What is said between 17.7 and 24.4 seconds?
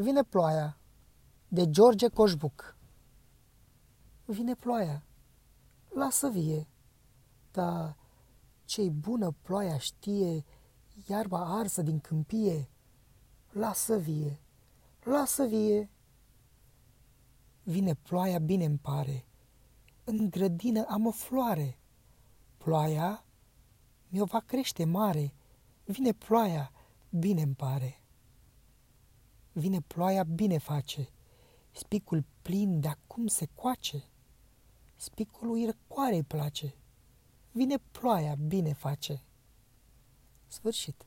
ploaia, bine îmi pare, în grădină am o floare, ploaia mi-o va